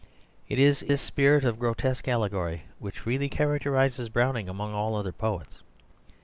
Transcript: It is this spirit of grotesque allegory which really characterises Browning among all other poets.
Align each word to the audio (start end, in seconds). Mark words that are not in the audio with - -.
It 0.49 0.57
is 0.57 0.79
this 0.79 0.99
spirit 0.99 1.43
of 1.45 1.59
grotesque 1.59 2.07
allegory 2.07 2.63
which 2.79 3.05
really 3.05 3.29
characterises 3.29 4.09
Browning 4.09 4.49
among 4.49 4.73
all 4.73 4.95
other 4.95 5.11
poets. 5.11 5.61